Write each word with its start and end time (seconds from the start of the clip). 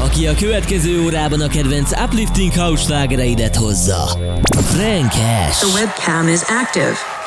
aki 0.00 0.26
a 0.26 0.34
következő 0.34 1.02
órában 1.04 1.40
a 1.40 1.48
kedvenc 1.48 1.90
uplifting 2.04 2.54
house 2.54 2.82
slágereidet 2.84 3.56
hozza. 3.56 4.06
Frank 4.52 5.10
The 5.10 5.66
webcam 5.74 6.28
is 6.28 6.40
active. 6.40 7.19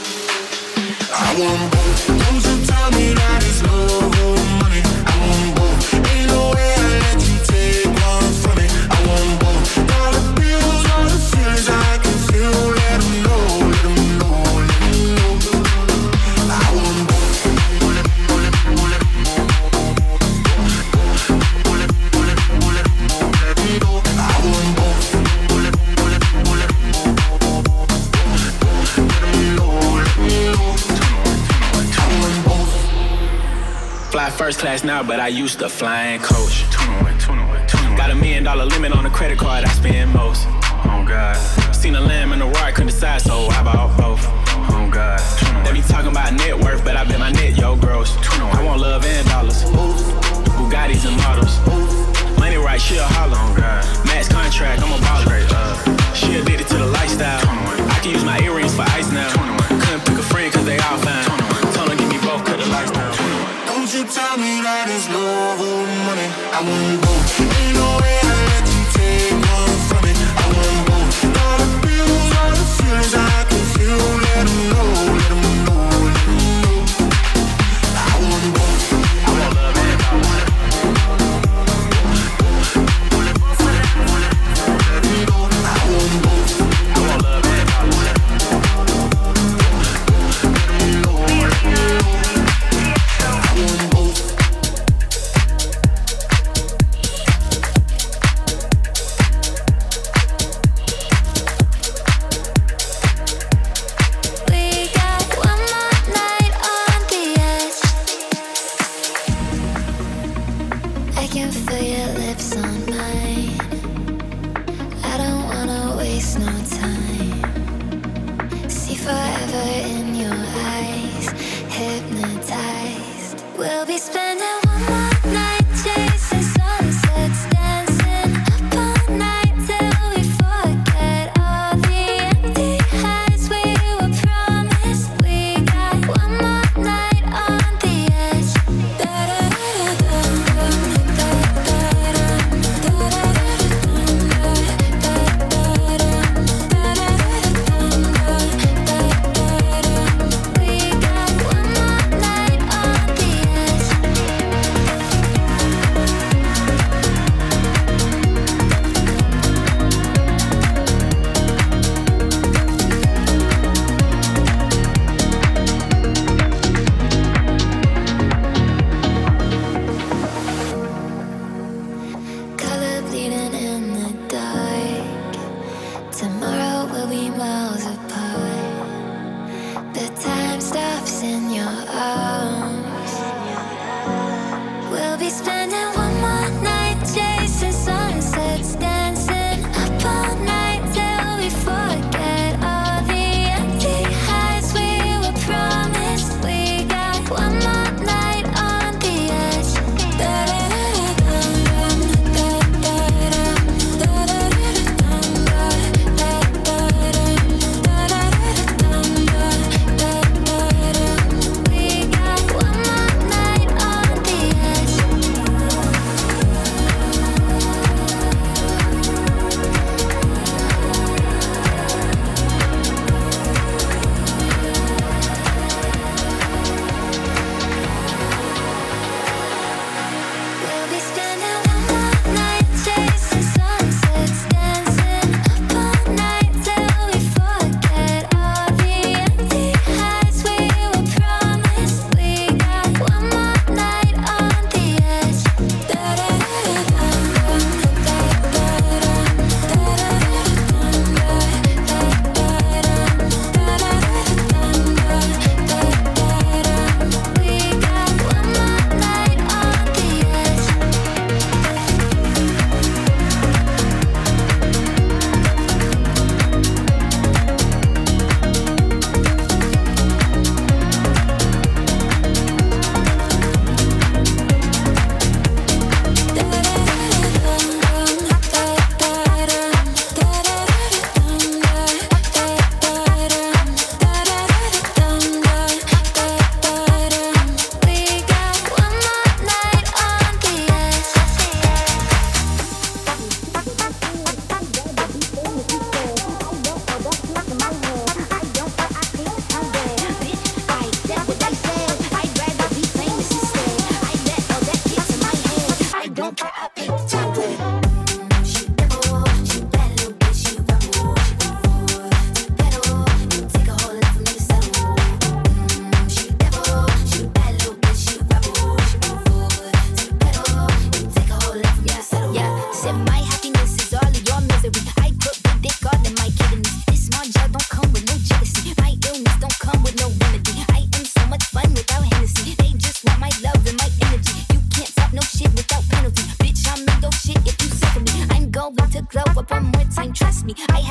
I 1.12 1.40
want 1.60 1.73
I 35.24 35.28
used 35.30 35.60
to 35.60 35.70
fly 35.70 36.20
flying 36.20 36.20
coach. 36.22 36.66
Got 37.98 38.12
a 38.12 38.16
million 38.16 38.44
dollar 38.44 38.66
limit 38.66 38.92
on 38.92 39.06
a 39.06 39.10
credit 39.10 39.38
card 39.38 39.64
I 39.64 39.70
spend 39.70 40.12
most. 40.12 40.44
Oh 40.50 41.06
God. 41.08 41.38
Seen 41.74 41.96
a 41.96 42.02
lamb 42.02 42.34
and 42.34 42.42
a 42.42 42.46
roar, 42.46 42.72
couldn't 42.74 42.88
decide, 42.88 43.22
so 43.22 43.48
I 43.48 43.64
bought 43.64 43.98
both. 43.98 44.20
Oh 44.76 44.90
God. 44.92 45.22
They 45.66 45.72
be 45.72 45.82
talking 45.82 46.12
about 46.12 46.34
net 46.34 46.60
worth, 46.60 46.84
but 46.84 46.98
I 46.98 47.03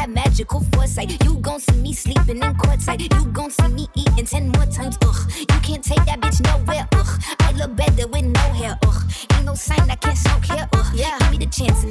have 0.03 0.11
magical 0.11 0.61
foresight. 0.73 1.09
You 1.25 1.35
gon' 1.37 1.61
see 1.61 1.79
me 1.81 1.93
sleeping 1.95 2.39
in 2.49 2.55
courtside. 2.63 3.01
You 3.17 3.23
gon' 3.33 3.51
see 3.59 3.69
me 3.79 3.85
eating 3.95 4.27
ten 4.33 4.45
more 4.55 4.67
times. 4.79 4.95
Ugh, 5.09 5.21
you 5.51 5.59
can't 5.67 5.85
take 5.91 6.03
that 6.09 6.19
bitch 6.23 6.39
nowhere. 6.51 6.85
Ugh, 7.01 7.13
I 7.47 7.49
look 7.61 7.73
better 7.77 8.07
with 8.13 8.25
no 8.41 8.47
hair. 8.61 8.75
Ugh, 8.89 9.01
ain't 9.35 9.45
no 9.45 9.55
sign 9.55 9.89
I 9.95 9.97
can't 10.05 10.19
smoke 10.19 10.45
here. 10.45 10.69
Ugh, 10.79 10.87
yeah. 10.95 11.17
give 11.21 11.31
me 11.31 11.39
the 11.45 11.51
chance 11.59 11.85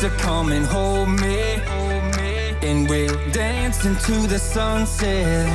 to 0.00 0.10
come 0.18 0.52
and 0.52 0.66
hold 0.66 1.08
me, 1.08 1.40
and 2.62 2.86
we'll 2.86 3.16
dance 3.32 3.86
into 3.86 4.12
the 4.26 4.38
sunset. 4.38 5.46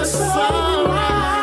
the 0.00 0.06
sunrise. 0.06 1.39